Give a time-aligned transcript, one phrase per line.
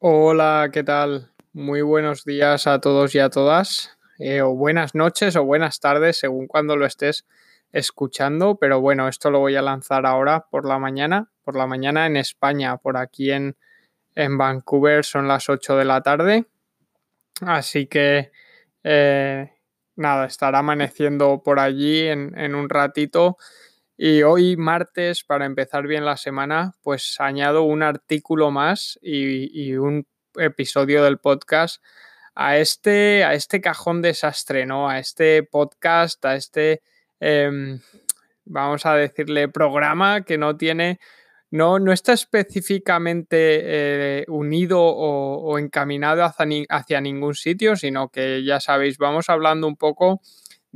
[0.00, 1.32] Hola, ¿qué tal?
[1.52, 6.18] Muy buenos días a todos y a todas, eh, o buenas noches o buenas tardes,
[6.18, 7.26] según cuando lo estés
[7.72, 12.06] escuchando, pero bueno, esto lo voy a lanzar ahora por la mañana, por la mañana
[12.06, 13.56] en España, por aquí en,
[14.14, 16.46] en Vancouver son las 8 de la tarde,
[17.40, 18.30] así que
[18.84, 19.52] eh,
[19.96, 23.36] nada, estará amaneciendo por allí en, en un ratito.
[24.00, 29.74] Y hoy martes, para empezar bien la semana, pues añado un artículo más y, y
[29.74, 30.06] un
[30.36, 31.82] episodio del podcast
[32.36, 34.88] a este, a este cajón desastre, ¿no?
[34.88, 36.82] A este podcast, a este,
[37.18, 37.50] eh,
[38.44, 41.00] vamos a decirle, programa que no tiene,
[41.50, 43.36] no, no está específicamente
[44.20, 49.66] eh, unido o, o encaminado hacia, hacia ningún sitio, sino que ya sabéis, vamos hablando
[49.66, 50.20] un poco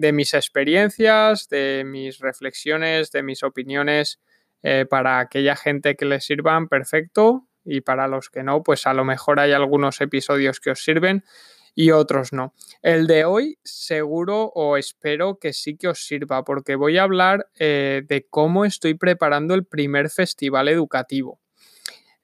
[0.02, 4.20] de mis experiencias, de mis reflexiones, de mis opiniones
[4.64, 7.46] eh, para aquella gente que les sirvan, perfecto.
[7.64, 11.24] Y para los que no, pues a lo mejor hay algunos episodios que os sirven
[11.76, 12.52] y otros no.
[12.82, 17.48] El de hoy seguro o espero que sí que os sirva porque voy a hablar
[17.56, 21.40] eh, de cómo estoy preparando el primer festival educativo.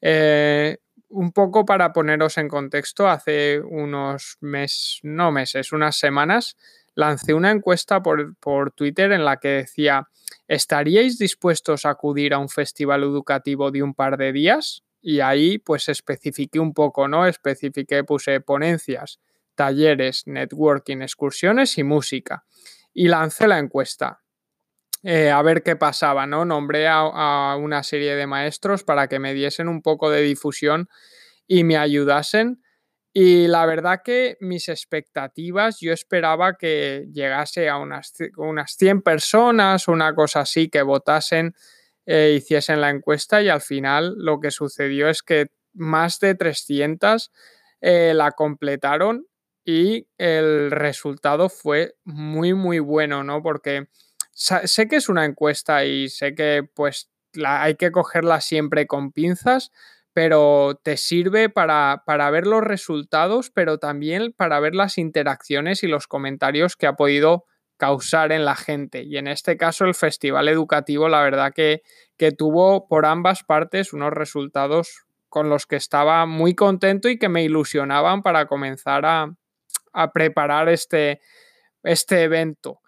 [0.00, 0.78] Eh,
[1.10, 6.56] un poco para poneros en contexto, hace unos meses, no meses, unas semanas,
[6.98, 10.08] lancé una encuesta por, por, Twitter en la que decía,
[10.48, 14.82] ¿estaríais dispuestos a acudir a un festival educativo de un par de días?
[15.00, 17.24] Y ahí pues especifiqué un poco, ¿no?
[17.24, 19.20] Especifiqué, puse ponencias,
[19.54, 22.44] talleres, networking, excursiones y música.
[22.92, 24.22] Y lancé la encuesta.
[25.04, 26.44] Eh, a ver qué pasaba, ¿no?
[26.44, 30.88] Nombré a, a una serie de maestros para que me diesen un poco de difusión
[31.46, 32.60] y me ayudasen
[33.12, 39.88] y la verdad que mis expectativas, yo esperaba que llegase a unas, unas 100 personas
[39.88, 41.54] una cosa así que votasen,
[42.06, 47.32] eh, hiciesen la encuesta y al final lo que sucedió es que más de 300
[47.80, 49.26] eh, la completaron
[49.64, 53.42] y el resultado fue muy, muy bueno, ¿no?
[53.42, 53.88] Porque
[54.32, 59.12] sé que es una encuesta y sé que pues la, hay que cogerla siempre con
[59.12, 59.70] pinzas,
[60.18, 65.86] pero te sirve para, para, ver los resultados, pero también para ver las interacciones y
[65.86, 67.44] los comentarios que ha podido
[67.76, 69.04] causar en la gente.
[69.04, 71.82] Y en este caso el festival educativo, la verdad que,
[72.16, 77.28] que tuvo por ambas partes unos resultados con los que estaba muy contento y que
[77.28, 79.36] me ilusionaban para comenzar a,
[79.92, 81.20] a preparar este,
[81.84, 82.80] este evento.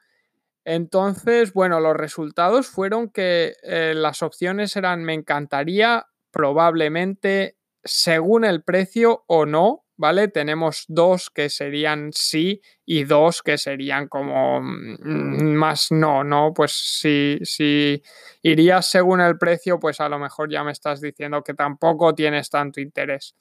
[0.65, 8.63] Entonces, bueno, los resultados fueron que eh, las opciones eran me encantaría, probablemente según el
[8.63, 10.29] precio o no, ¿vale?
[10.29, 16.53] Tenemos dos que serían sí y dos que serían como mm, más no, ¿no?
[16.55, 18.03] Pues si, si
[18.43, 22.49] irías según el precio, pues a lo mejor ya me estás diciendo que tampoco tienes
[22.51, 23.35] tanto interés.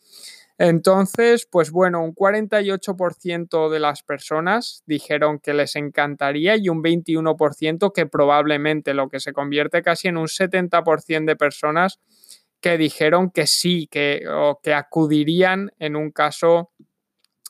[0.57, 7.93] Entonces, pues bueno, un 48% de las personas dijeron que les encantaría y un 21%
[7.93, 12.01] que probablemente, lo que se convierte casi en un 70% de personas
[12.61, 16.71] que dijeron que sí, que, o que acudirían en un caso,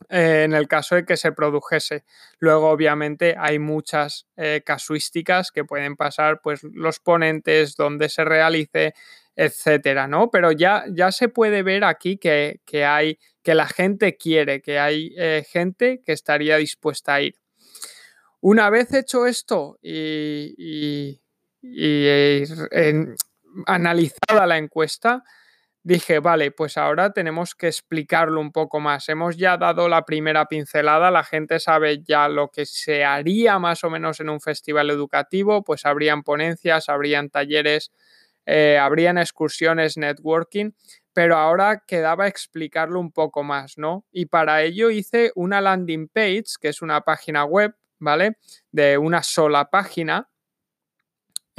[0.10, 2.04] eh, en el caso de que se produjese.
[2.38, 8.94] Luego, obviamente, hay muchas eh, casuísticas que pueden pasar, pues los ponentes, donde se realice,
[9.36, 10.30] etcétera, ¿no?
[10.30, 14.80] Pero ya, ya se puede ver aquí que, que hay, que la gente quiere, que
[14.80, 17.36] hay eh, gente que estaría dispuesta a ir.
[18.42, 21.22] Una vez hecho esto y, y,
[21.62, 22.08] y
[22.72, 23.16] en,
[23.66, 25.24] analizada la encuesta,
[25.84, 29.10] dije, vale, pues ahora tenemos que explicarlo un poco más.
[29.10, 33.84] Hemos ya dado la primera pincelada, la gente sabe ya lo que se haría más
[33.84, 37.92] o menos en un festival educativo, pues habrían ponencias, habrían talleres,
[38.46, 40.72] eh, habrían excursiones, networking,
[41.14, 44.06] pero ahora quedaba explicarlo un poco más, ¿no?
[44.12, 48.38] Y para ello hice una landing page, que es una página web, ¿vale?
[48.72, 50.30] De una sola página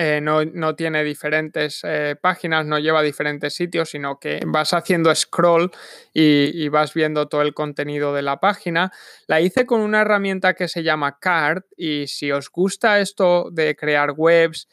[0.02, 5.14] eh, no, no, tiene diferentes eh, páginas, no lleva diferentes sitios, sino que vas haciendo
[5.14, 5.70] scroll
[6.14, 8.90] y, y, vas viendo todo el contenido de la página.
[9.26, 13.76] La hice con una herramienta que se llama Card y si os gusta esto de
[13.76, 14.68] crear webs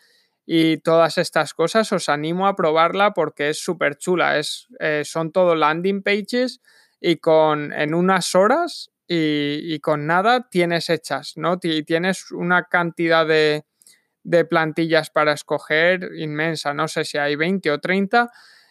[0.45, 4.39] y todas estas cosas, os animo a probarla porque es súper chula.
[4.39, 6.62] Es, eh, son todo landing pages
[7.01, 11.59] y con en unas horas y, y con nada tienes hechas, ¿no?
[11.62, 13.65] Y tienes una cantidad de
[14.27, 18.29] de plantillas para escoger inmensa, no sé si hay 20 o 30.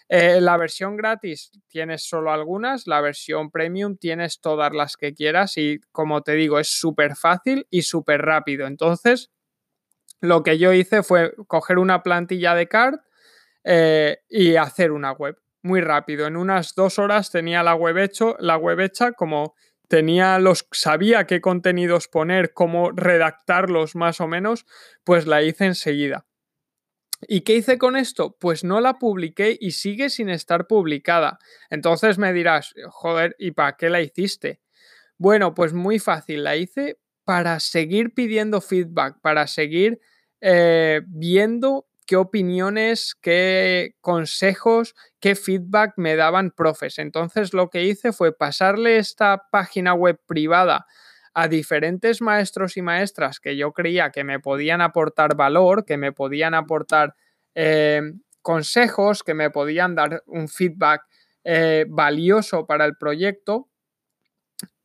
[0.08, 5.56] Eh, la versión gratis tienes solo algunas, la versión premium tienes todas las que quieras
[5.56, 8.66] y como te digo es súper fácil y súper rápido.
[8.66, 9.30] Entonces,
[10.20, 12.96] lo que yo hice fue coger una plantilla de card
[13.64, 15.38] eh, y hacer una web.
[15.62, 16.26] muy rápido.
[16.26, 19.54] En unas dos horas tenía la web, hecho, la web hecha, como
[19.88, 24.66] tenía los, sabía qué contenidos poner, cómo redactarlos más o menos,
[25.04, 26.26] pues la hice enseguida.
[27.22, 28.36] ¿Y qué hice con esto?
[28.38, 31.38] Pues no la publiqué y sigue sin estar publicada.
[31.70, 34.60] Entonces me dirás, joder, ¿y para qué la hiciste?
[35.18, 40.00] Bueno, pues muy fácil, la hice para seguir pidiendo feedback, para seguir
[40.40, 46.98] eh, viendo qué opiniones, qué consejos, qué feedback me daban profes.
[46.98, 50.86] Entonces lo que hice fue pasarle esta página web privada
[51.34, 56.12] a diferentes maestros y maestras que yo creía que me podían aportar valor, que me
[56.12, 57.14] podían aportar
[57.54, 58.00] eh,
[58.40, 61.02] consejos, que me podían dar un feedback
[61.44, 63.68] eh, valioso para el proyecto.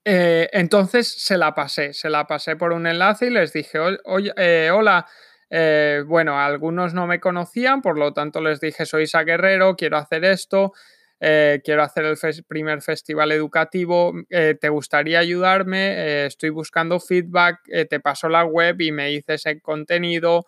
[0.03, 5.05] Eh, entonces se la pasé, se la pasé por un enlace y les dije, hola,
[5.53, 9.97] eh, bueno, algunos no me conocían, por lo tanto les dije, soy Isa Guerrero, quiero
[9.97, 10.71] hacer esto,
[11.19, 12.17] eh, quiero hacer el
[12.47, 16.25] primer festival educativo, eh, ¿te gustaría ayudarme?
[16.25, 17.59] estoy buscando feedback,
[17.89, 20.45] te paso la web y me dices ese contenido,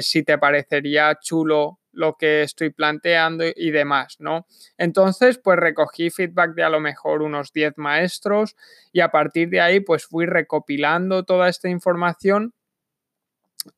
[0.00, 4.46] si te parecería chulo lo que estoy planteando y demás, ¿no?
[4.78, 8.54] Entonces, pues recogí feedback de a lo mejor unos 10 maestros
[8.92, 12.54] y a partir de ahí, pues fui recopilando toda esta información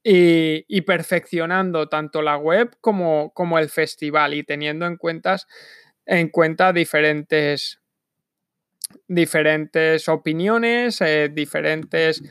[0.02, 5.46] y, perfeccionando tanto la web como, como, el festival y teniendo en, cuentas,
[6.06, 7.80] en cuenta diferentes,
[9.08, 12.22] diferentes opiniones, eh, diferentes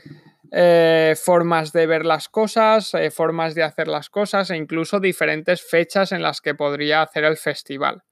[0.50, 5.62] eh, formas de ver las cosas, eh, formas de hacer las cosas e incluso diferentes
[5.62, 8.02] fechas en las que podría hacer el festival.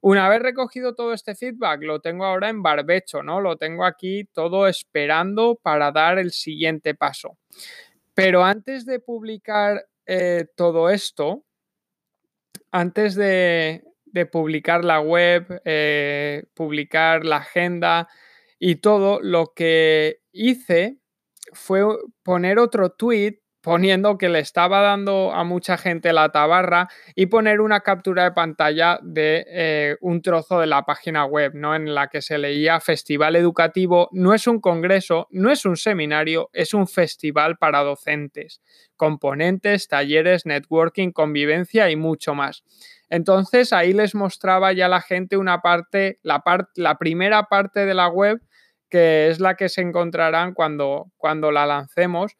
[0.00, 3.40] Una vez recogido todo este feedback, lo tengo ahora en barbecho, ¿no?
[3.40, 7.38] Lo tengo aquí todo esperando para dar el siguiente paso.
[8.14, 11.44] Pero antes de publicar eh, todo esto,
[12.70, 13.82] antes de,
[14.30, 18.08] publicar la web, eh, publicar la agenda
[18.58, 20.98] y todo, lo que hice
[21.52, 21.82] fue
[22.22, 27.62] poner otro tweet poniendo que le estaba dando a mucha gente la tabarra y poner
[27.62, 31.74] una captura de pantalla de eh, un trozo de la página web, ¿no?
[31.74, 34.10] En la que se leía Festival Educativo.
[34.12, 38.60] No es un congreso, no es un seminario, es un festival para docentes.
[38.96, 42.64] Componentes, talleres, networking, convivencia y mucho más.
[43.08, 46.44] Entonces ahí les mostraba ya la gente una parte, la,
[46.76, 48.42] la primera parte de la web,
[48.90, 52.36] que es la que se encontrarán cuando, cuando la lancemos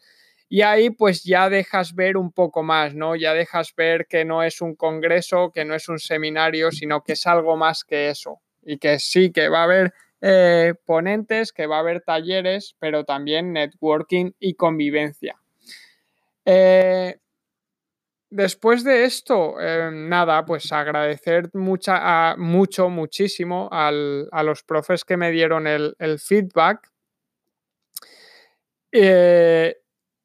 [0.54, 3.16] y ahí pues ya dejas ver un poco más, ¿no?
[3.16, 7.14] Ya dejas ver que no es un congreso, que no es un seminario, sino que
[7.14, 8.40] es algo más que eso.
[8.62, 13.02] Y que sí, que va a haber eh, ponentes, que va a haber talleres, pero
[13.04, 15.34] también networking y convivencia.
[16.44, 17.18] Eh,
[18.30, 25.32] después de esto, eh, nada, pues agradecer mucha, mucho, muchísimo a los profes que me
[25.32, 26.92] dieron el, el feedback.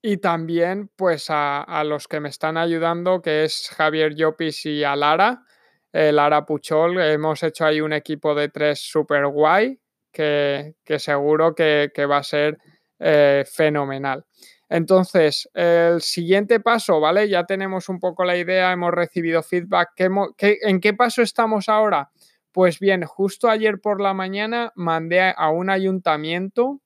[0.01, 4.95] Y también, pues, a, los que me están ayudando, que es Javier Llopis y a
[4.95, 5.43] Lara,
[5.91, 7.01] eh, Lara Puchol.
[7.01, 9.77] Hemos hecho ahí un equipo de tres super guay,
[10.11, 12.57] que, seguro que, va a ser
[12.99, 14.25] eh, fenomenal.
[14.69, 17.27] Entonces, el siguiente paso, ¿vale?
[17.27, 19.89] Ya tenemos un poco la idea, hemos recibido feedback.
[19.97, 22.09] en qué paso estamos ahora?
[22.51, 26.81] Pues bien, justo ayer por la mañana mandé a un ayuntamiento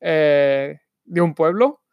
[0.00, 1.83] eh, de un pueblo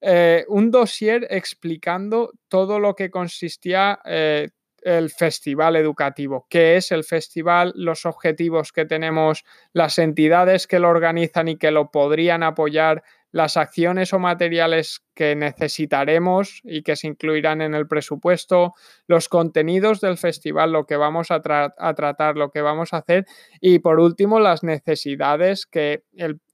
[0.00, 4.50] eh, un dossier explicando todo lo que consistía eh,
[4.82, 10.88] el festival educativo, qué es el festival, los objetivos que tenemos, las entidades que lo
[10.88, 13.02] organizan y que lo podrían apoyar,
[13.32, 18.74] las acciones o materiales que necesitaremos y que se incluirán en el presupuesto,
[19.06, 23.26] los contenidos del festival, lo que vamos a, tratar, lo que vamos a hacer
[23.60, 26.04] y por último las necesidades que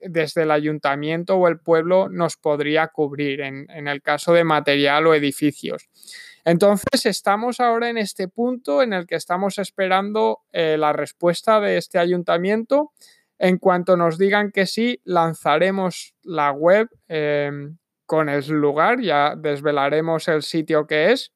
[0.00, 5.14] desde el ayuntamiento o el pueblo nos podría cubrir en, el caso de material o
[5.14, 5.88] edificios.
[6.44, 11.76] Entonces estamos ahora en este punto en el que estamos esperando eh, la respuesta de
[11.76, 12.92] este ayuntamiento
[13.42, 20.28] en cuanto nos digan que sí, lanzaremos la web em, con el lugar, ya desvelaremos
[20.28, 21.32] el sitio que es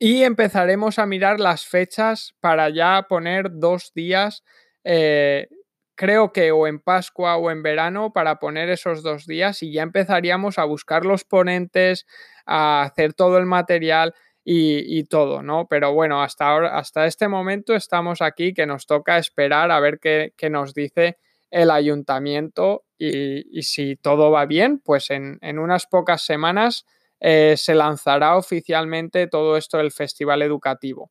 [0.00, 4.42] y empezaremos a mirar las fechas para ya poner dos días,
[4.82, 5.46] eh,
[5.94, 9.82] creo que o en Pascua o en verano, para poner esos dos días y ya
[9.82, 12.06] empezaríamos a buscar los ponentes,
[12.44, 15.66] a hacer todo el material y, todo, ¿no?
[15.68, 20.00] Pero bueno, hasta, ahora, hasta este momento estamos aquí que nos toca esperar a ver
[20.00, 21.18] qué, nos dice
[21.50, 26.86] el ayuntamiento y, si todo va bien, pues en, unas pocas semanas
[27.20, 31.10] eh, se lanzará oficialmente todo esto del festival educativo.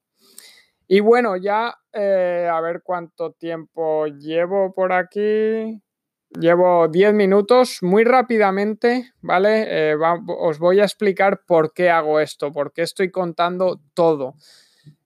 [0.88, 5.82] Y bueno, ya eh, a ver cuánto tiempo llevo por aquí.
[6.40, 9.92] Llevo 10 minutos muy rápidamente, ¿vale?
[9.92, 9.96] Eh,
[10.28, 14.36] os voy a explicar por qué hago esto, por qué estoy contando todo.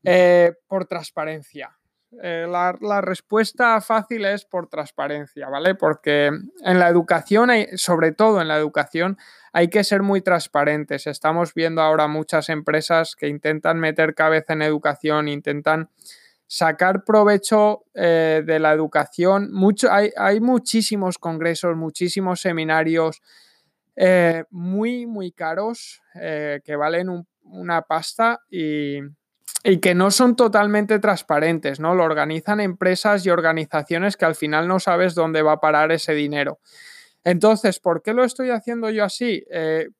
[0.03, 1.75] Eh, por transparencia.
[2.22, 5.74] Eh, la, la, respuesta fácil es por transparencia, ¿vale?
[5.74, 9.17] Porque en la educación, sobre todo en la educación,
[9.51, 11.08] hay que ser muy transparentes.
[11.08, 15.89] Estamos viendo ahora muchas empresas que intentan meter cabeza en educación, intentan
[16.48, 19.52] sacar provecho eh, de la educación.
[19.52, 23.22] Mucho, hay, hay, muchísimos congresos, muchísimos seminarios
[23.96, 29.00] eh, muy, muy caros eh, que valen un, una pasta y,
[29.64, 31.96] y, que no son totalmente transparentes, ¿no?
[31.96, 36.14] Lo organizan empresas y organizaciones que al final no sabes dónde va a parar ese
[36.14, 36.60] dinero.
[37.24, 39.44] Entonces, ¿por qué lo estoy haciendo yo así?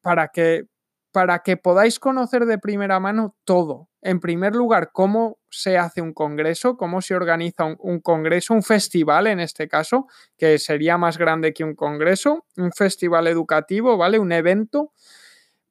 [0.02, 0.66] Para que
[1.16, 3.88] para que podáis conocer de primera mano todo.
[4.02, 9.28] En primer lugar, cómo se hace un congreso, cómo se organiza un, congreso, un festival
[9.28, 10.08] en este caso,
[10.38, 14.20] que sería más grande que un congreso, un festival educativo, ¿vale?
[14.20, 14.92] Un evento,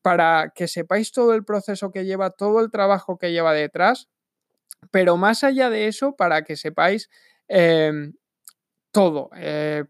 [0.01, 4.09] para que sepáis todo el proceso que lleva, todo el trabajo que lleva detrás,
[4.91, 7.11] pero más allá de eso, para que sepáis
[7.49, 7.93] eh,
[8.93, 9.85] todo, eh,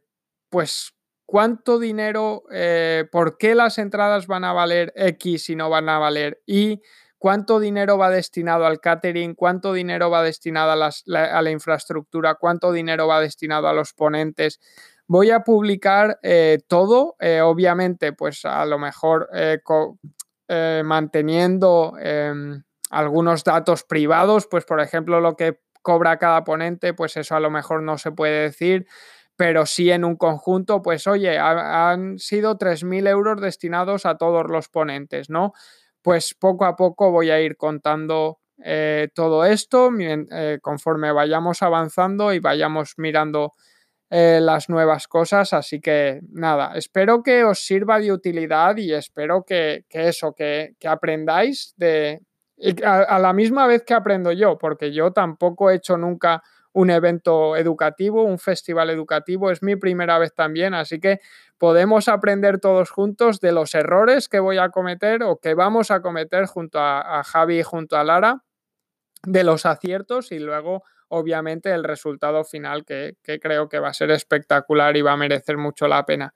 [0.48, 0.94] pues
[1.26, 5.98] cuánto dinero, eh, por qué las entradas van a valer X y no van a
[5.98, 6.82] valer Y,
[7.18, 13.06] cuánto dinero va destinado al catering, cuánto dinero va destinado a, la, infraestructura, cuánto dinero
[13.06, 14.60] va destinado a los ponentes.
[15.06, 19.28] Voy a publicar eh, todo, eh, obviamente, pues a lo mejor
[20.84, 27.36] manteniendo em, algunos datos privados, pues por ejemplo lo que cobra cada ponente, pues eso
[27.36, 28.86] a lo mejor no se puede decir,
[29.36, 34.46] pero sí en un conjunto, pues oye, ha, han sido 3.000 euros destinados a todos
[34.48, 35.52] los ponentes, ¿no?
[36.02, 42.32] Pues poco a poco voy a ir contando eh, todo esto eh, conforme vayamos avanzando
[42.32, 43.52] y vayamos mirando
[44.10, 49.44] eh, las nuevas cosas, así que nada, espero que os sirva de utilidad y espero
[49.44, 52.20] que, que eso, que, que, aprendáis de...
[52.84, 56.40] A, a la misma vez que aprendo yo, porque yo tampoco he hecho nunca
[56.74, 59.50] un evento educativo, un festival educativo.
[59.50, 61.20] Es mi primera vez también, así que
[61.56, 66.02] podemos aprender todos juntos de los errores que voy a cometer o que vamos a
[66.02, 68.42] cometer junto a, Javi y junto a Lara,
[69.22, 73.94] de los aciertos y luego, obviamente, el resultado final que, que creo que va a
[73.94, 76.34] ser espectacular y va a merecer mucho la pena.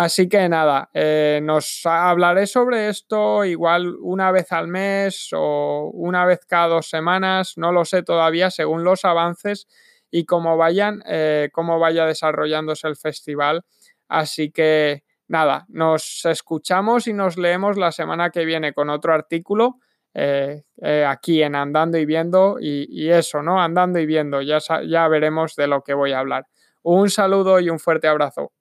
[0.00, 6.24] Así que nada, eh, nos hablaré sobre esto igual una vez al mes o una
[6.24, 9.66] vez cada dos semanas, no lo sé todavía, según los avances
[10.08, 13.64] y cómo vayan, eh, cómo vaya desarrollándose el festival.
[14.06, 19.80] Así que nada, nos escuchamos y nos leemos la semana que viene con otro artículo.
[20.14, 20.62] Eh,
[21.08, 23.60] aquí en Andando y Viendo y, y, eso, ¿no?
[23.60, 26.46] Andando y Viendo, ya, ya veremos de lo que voy a hablar.
[26.82, 28.52] Un saludo y un fuerte abrazo.